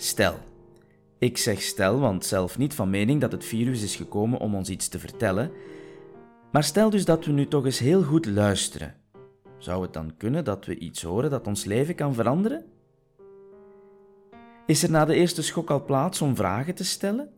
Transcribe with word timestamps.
Stel. 0.00 0.38
Ik 1.18 1.38
zeg 1.38 1.62
stel, 1.62 1.98
want 1.98 2.24
zelf 2.24 2.58
niet 2.58 2.74
van 2.74 2.90
mening 2.90 3.20
dat 3.20 3.32
het 3.32 3.44
virus 3.44 3.82
is 3.82 3.96
gekomen 3.96 4.38
om 4.38 4.54
ons 4.54 4.68
iets 4.68 4.88
te 4.88 4.98
vertellen. 4.98 5.50
Maar 6.52 6.64
stel 6.64 6.90
dus 6.90 7.04
dat 7.04 7.24
we 7.24 7.32
nu 7.32 7.46
toch 7.46 7.64
eens 7.64 7.78
heel 7.78 8.02
goed 8.02 8.26
luisteren. 8.26 8.94
Zou 9.58 9.82
het 9.82 9.92
dan 9.92 10.16
kunnen 10.16 10.44
dat 10.44 10.66
we 10.66 10.78
iets 10.78 11.02
horen 11.02 11.30
dat 11.30 11.46
ons 11.46 11.64
leven 11.64 11.94
kan 11.94 12.14
veranderen? 12.14 12.64
Is 14.66 14.82
er 14.82 14.90
na 14.90 15.04
de 15.04 15.14
eerste 15.14 15.42
schok 15.42 15.70
al 15.70 15.84
plaats 15.84 16.22
om 16.22 16.36
vragen 16.36 16.74
te 16.74 16.84
stellen? 16.84 17.30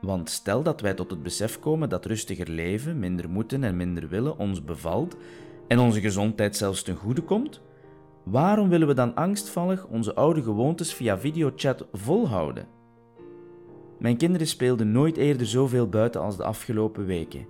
Want 0.00 0.30
stel 0.30 0.62
dat 0.62 0.80
wij 0.80 0.94
tot 0.94 1.10
het 1.10 1.22
besef 1.22 1.58
komen 1.58 1.88
dat 1.88 2.06
rustiger 2.06 2.50
leven, 2.50 2.98
minder 2.98 3.30
moeten 3.30 3.64
en 3.64 3.76
minder 3.76 4.08
willen 4.08 4.38
ons 4.38 4.64
bevalt 4.64 5.16
en 5.68 5.78
onze 5.78 6.00
gezondheid 6.00 6.56
zelfs 6.56 6.82
ten 6.82 6.96
goede 6.96 7.22
komt, 7.22 7.60
waarom 8.22 8.68
willen 8.68 8.86
we 8.86 8.94
dan 8.94 9.14
angstvallig 9.14 9.86
onze 9.86 10.14
oude 10.14 10.42
gewoontes 10.42 10.94
via 10.94 11.18
videochat 11.18 11.86
volhouden? 11.92 12.66
Mijn 13.98 14.16
kinderen 14.16 14.46
speelden 14.46 14.92
nooit 14.92 15.16
eerder 15.16 15.46
zoveel 15.46 15.88
buiten 15.88 16.20
als 16.20 16.36
de 16.36 16.44
afgelopen 16.44 17.06
weken. 17.06 17.46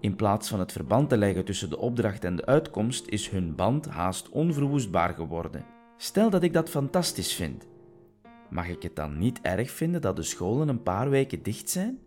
In 0.00 0.16
plaats 0.16 0.48
van 0.48 0.58
het 0.58 0.72
verband 0.72 1.08
te 1.08 1.16
leggen 1.16 1.44
tussen 1.44 1.70
de 1.70 1.78
opdracht 1.78 2.24
en 2.24 2.36
de 2.36 2.46
uitkomst, 2.46 3.06
is 3.06 3.28
hun 3.28 3.54
band 3.54 3.88
haast 3.88 4.28
onverwoestbaar 4.28 5.14
geworden. 5.14 5.64
Stel 5.96 6.30
dat 6.30 6.42
ik 6.42 6.52
dat 6.52 6.68
fantastisch 6.68 7.34
vind 7.34 7.66
Mag 8.50 8.68
ik 8.68 8.82
het 8.82 8.96
dan 8.96 9.18
niet 9.18 9.40
erg 9.42 9.70
vinden 9.70 10.00
dat 10.00 10.16
de 10.16 10.22
scholen 10.22 10.68
een 10.68 10.82
paar 10.82 11.10
weken 11.10 11.42
dicht 11.42 11.70
zijn? 11.70 11.98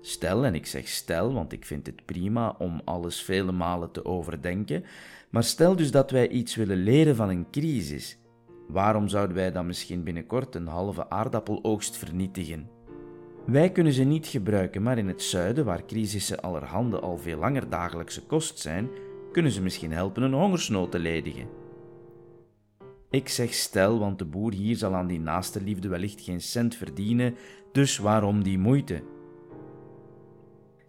Stel, 0.00 0.44
en 0.44 0.54
ik 0.54 0.66
zeg 0.66 0.88
stel, 0.88 1.32
want 1.32 1.52
ik 1.52 1.64
vind 1.64 1.86
het 1.86 2.04
prima 2.04 2.54
om 2.58 2.80
alles 2.84 3.22
vele 3.22 3.52
malen 3.52 3.90
te 3.90 4.04
overdenken, 4.04 4.84
maar 5.30 5.44
stel 5.44 5.76
dus 5.76 5.90
dat 5.90 6.10
wij 6.10 6.28
iets 6.28 6.54
willen 6.54 6.76
leren 6.76 7.16
van 7.16 7.28
een 7.28 7.50
crisis. 7.50 8.18
Waarom 8.68 9.08
zouden 9.08 9.36
wij 9.36 9.52
dan 9.52 9.66
misschien 9.66 10.02
binnenkort 10.02 10.54
een 10.54 10.66
halve 10.66 11.10
aardappeloogst 11.10 11.96
vernietigen? 11.96 12.68
Wij 13.46 13.72
kunnen 13.72 13.92
ze 13.92 14.04
niet 14.04 14.26
gebruiken, 14.26 14.82
maar 14.82 14.98
in 14.98 15.08
het 15.08 15.22
zuiden, 15.22 15.64
waar 15.64 15.86
crisissen 15.86 16.40
allerhande 16.40 17.00
al 17.00 17.18
veel 17.18 17.38
langer 17.38 17.68
dagelijkse 17.68 18.26
kost 18.26 18.58
zijn, 18.58 18.88
kunnen 19.32 19.52
ze 19.52 19.62
misschien 19.62 19.92
helpen 19.92 20.22
een 20.22 20.32
hongersnood 20.32 20.90
te 20.90 20.98
ledigen. 20.98 21.48
Ik 23.10 23.28
zeg 23.28 23.52
stel, 23.52 23.98
want 23.98 24.18
de 24.18 24.24
boer 24.24 24.52
hier 24.52 24.76
zal 24.76 24.94
aan 24.94 25.06
die 25.06 25.20
naaste 25.20 25.62
liefde 25.62 25.88
wellicht 25.88 26.20
geen 26.20 26.40
cent 26.40 26.74
verdienen, 26.74 27.34
dus 27.72 27.98
waarom 27.98 28.42
die 28.42 28.58
moeite? 28.58 29.02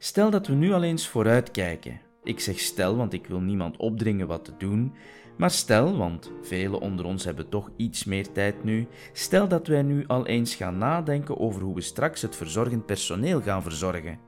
Stel 0.02 0.30
dat 0.30 0.48
we 0.48 0.54
nu 0.54 0.74
al 0.74 0.84
eens 0.84 1.08
vooruitkijken. 1.08 2.02
Ik 2.24 2.40
zeg 2.40 2.60
stel, 2.60 2.96
want 2.96 3.14
ik 3.14 3.28
wil 3.28 3.40
niemand 3.40 3.78
opdringen 3.78 4.28
wat 4.28 4.46
te 4.46 4.54
doen, 4.58 4.94
maar 5.38 5.52
stel, 5.52 5.98
want 5.98 6.32
velen 6.42 6.82
onder 6.82 7.06
ons 7.06 7.26
hebben 7.26 7.50
toch 7.50 7.70
iets 7.76 8.04
meer 8.04 8.32
tijd 8.32 8.64
nu, 8.64 8.88
stel 9.14 9.48
dat 9.48 9.68
wij 9.68 9.82
nu 9.82 10.04
al 10.08 10.28
eens 10.28 10.56
gaan 10.56 10.78
nadenken 10.78 11.40
over 11.40 11.62
hoe 11.62 11.76
we 11.76 11.82
straks 11.82 12.22
het 12.22 12.36
verzorgend 12.36 12.86
personeel 12.86 13.42
gaan 13.42 13.64
verzorgen. 13.64 14.20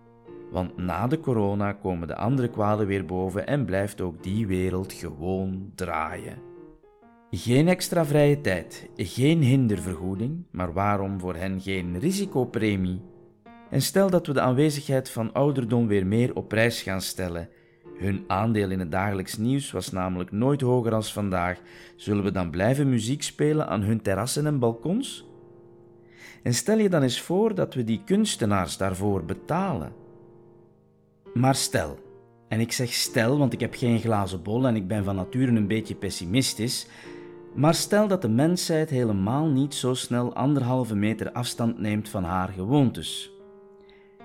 Want 0.52 0.77
na 0.77 1.08
de 1.08 1.19
corona 1.19 1.73
komen 1.73 2.08
de 2.08 2.16
andere 2.16 2.49
kwalen 2.49 2.88
weer 2.88 3.05
boven 3.05 3.47
en 3.47 3.66
blijft 3.66 4.02
ook 4.02 4.23
die 4.23 4.47
wereld 4.47 4.94
gewoon 4.94 5.72
draaien. 5.75 6.38
Geen 7.30 7.67
extra 7.67 8.05
vrije 8.05 8.42
tijd, 8.42 8.89
geen 8.95 9.42
hindervergoeding, 9.42 10.44
maar 10.52 10.73
waarom 10.73 11.19
voor 11.19 11.36
hen 11.36 11.61
geen 11.61 11.99
risicopremie? 11.99 13.11
En 13.72 13.81
stel 13.81 14.09
dat 14.09 14.27
we 14.27 14.33
de 14.33 14.41
aanwezigheid 14.41 15.09
van 15.09 15.33
ouderdom 15.33 15.88
weer 15.88 16.05
meer 16.05 16.36
op 16.36 16.47
prijs 16.47 16.81
gaan 16.81 17.02
stellen. 17.02 17.50
Hun 17.97 18.23
aandeel 18.27 18.69
in 18.69 18.80
het 18.80 18.91
dagelijks 18.91 19.38
nieuws 19.38 19.72
was 19.72 19.91
namelijk 19.91 20.31
nooit 20.31 20.61
hoger 20.61 20.94
als 20.94 21.14
vandaag. 21.14 21.59
Zullen 21.95 22.23
we 22.23 22.31
dan 22.31 22.49
blijven 22.49 22.89
muziek 22.89 23.23
spelen 23.23 23.67
aan 23.67 23.81
hun 23.81 24.02
terrassen 24.02 24.45
en 24.45 24.59
balkons? 24.59 25.25
En 26.43 26.54
stel 26.54 26.77
je 26.77 26.89
dan 26.89 27.02
eens 27.02 27.21
voor 27.21 27.55
dat 27.55 27.73
we 27.73 27.83
die 27.83 28.02
kunstenaars 28.05 28.77
daarvoor 28.77 29.26
betalen. 29.26 29.93
Maar 31.33 31.55
stel, 31.55 31.99
en 32.48 32.59
ik 32.59 32.71
zeg 32.71 32.93
stel, 32.93 33.38
want 33.38 33.53
ik 33.53 33.59
heb 33.59 33.73
geen 33.73 33.99
glazen 33.99 34.43
bol 34.43 34.67
en 34.67 34.76
ik 34.76 34.88
ben 34.88 35.03
van 35.03 35.15
nature 35.15 35.52
een 35.52 35.67
beetje 35.67 35.95
pessimistisch, 35.95 36.88
maar 37.55 37.73
stel 37.73 38.08
dat 38.08 38.21
de 38.21 38.30
mensheid 38.30 38.89
helemaal 38.89 39.48
niet 39.48 39.73
zo 39.73 39.93
snel 39.93 40.33
anderhalve 40.33 40.95
meter 40.95 41.32
afstand 41.32 41.80
neemt 41.80 42.09
van 42.09 42.23
haar 42.23 42.49
gewoontes. 42.49 43.32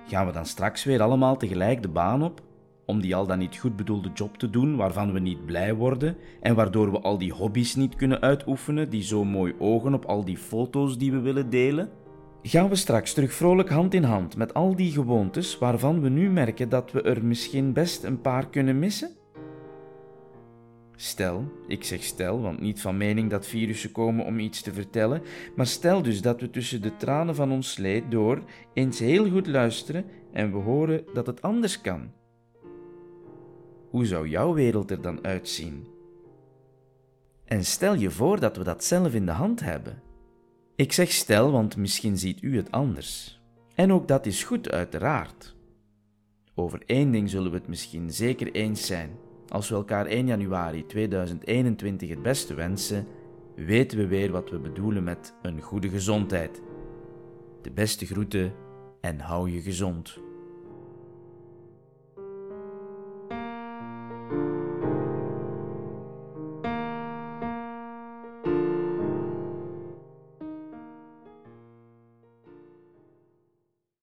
Gaan 0.09 0.27
we 0.27 0.33
dan 0.33 0.47
straks 0.47 0.85
weer 0.85 1.03
allemaal 1.03 1.37
tegelijk 1.37 1.83
de 1.83 1.89
baan 1.89 2.23
op, 2.23 2.43
om 2.85 3.01
die 3.01 3.17
al 3.17 3.27
dan 3.27 3.39
niet 3.39 3.57
goed 3.57 3.77
bedoelde 3.77 4.11
job 4.15 4.37
te 4.39 4.51
doen 4.51 4.77
waarvan 4.77 5.13
we 5.13 5.19
niet 5.19 5.47
blij 5.47 5.75
worden 5.75 6.17
en 6.41 6.55
waardoor 6.55 6.91
we 6.91 7.01
al 7.01 7.19
die 7.19 7.33
hobby's 7.33 7.75
niet 7.75 7.97
kunnen 7.97 8.21
uitoefenen 8.21 8.91
die 8.91 9.03
zo 9.03 9.25
mooi 9.25 9.55
ogen 9.59 9.95
op 9.95 10.05
al 10.05 10.25
die 10.25 10.39
foto's 10.39 10.99
die 10.99 11.13
we 11.13 11.21
willen 11.21 11.51
delen? 11.51 11.91
Gaan 12.43 12.69
we 12.69 12.75
straks 12.75 13.13
terug 13.13 13.33
vrolijk 13.33 13.71
hand 13.71 13.95
in 13.95 14.03
hand 14.03 14.37
met 14.37 14.55
al 14.55 14.77
die 14.77 14.93
gewoontes 14.93 15.59
waarvan 15.59 16.01
we 16.01 16.09
nu 16.09 16.31
merken 16.31 16.69
dat 16.69 16.93
we 16.93 17.03
er 17.03 17.25
misschien 17.25 17.73
best 17.73 18.05
een 18.05 18.21
paar 18.21 18.49
kunnen 18.49 18.79
missen? 18.79 19.16
Stel, 20.97 21.53
ik 21.67 21.85
zeg 21.85 22.03
stel, 22.03 22.41
want 22.41 22.61
niet 22.61 22.81
van 22.81 22.97
mening 22.97 23.31
dat 23.31 23.47
virussen 23.47 23.93
komen 23.93 24.25
om 24.25 24.39
iets 24.39 24.63
te 24.63 24.73
vertellen, 24.73 25.23
maar 25.57 25.67
stel 25.67 26.03
dus 26.03 26.23
dat 26.23 26.41
we 26.41 26.51
tussen 26.51 26.83
de 26.83 26.97
tranen 26.97 27.35
van 27.35 27.53
ons 27.53 27.77
leed 27.77 28.11
door 28.11 28.43
eens 28.73 28.99
heel 28.99 29.31
goed 29.31 29.47
luisteren 29.47 30.05
en 30.33 30.53
we 30.53 30.59
horen 30.59 31.05
dat 31.13 31.27
het 31.27 31.43
anders 31.43 31.81
kan. 31.81 32.11
Hoe 33.91 34.07
zou 34.07 34.29
jouw 34.29 34.55
wereld 34.55 34.91
er 34.91 35.03
dan 35.03 35.25
uitzien? 35.25 35.87
En 37.45 37.65
stel 37.65 37.95
je 37.95 38.11
voor 38.11 38.41
dat 38.41 38.57
we 38.57 38.65
dat 38.65 38.85
zelf 38.85 39.15
in 39.15 39.27
de 39.27 39.33
hand 39.33 39.61
hebben. 39.61 40.03
Ik 40.77 40.93
zeg 40.93 41.13
stel, 41.13 41.53
want 41.53 41.77
misschien 41.77 42.19
ziet 42.19 42.43
u 42.43 42.57
het 42.57 42.71
anders. 42.71 43.41
En 43.75 43.93
ook 43.93 44.09
dat 44.09 44.27
is 44.27 44.45
goed, 44.45 44.71
uiteraard. 44.71 45.55
Over 46.55 46.83
één 46.87 47.11
ding 47.11 47.31
zullen 47.31 47.51
we 47.51 47.57
het 47.57 47.69
misschien 47.69 48.11
zeker 48.11 48.53
eens 48.53 48.87
zijn. 48.87 49.11
Als 49.49 49.69
we 49.69 49.75
elkaar 49.75 50.07
1 50.07 50.27
januari 50.27 50.87
2021 50.87 52.09
het 52.09 52.23
beste 52.23 52.55
wensen, 52.55 53.07
weten 53.55 53.99
we 53.99 54.07
weer 54.07 54.31
wat 54.31 54.51
we 54.51 54.59
bedoelen 54.59 55.05
met 55.05 55.35
een 55.43 55.61
goede 55.61 55.89
gezondheid. 55.89 56.63
De 57.63 57.71
beste 57.71 58.07
groeten 58.07 58.53
en 59.01 59.21
hou 59.21 59.51
je 59.51 59.61
gezond. 59.61 60.19